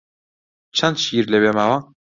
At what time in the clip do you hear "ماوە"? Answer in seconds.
1.57-1.77